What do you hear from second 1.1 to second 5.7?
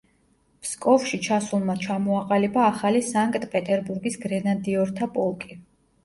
ჩასულმა ჩამოაყალიბა ახალი „სანკტ-პეტერბურგის გრენადიორთა პოლკი“.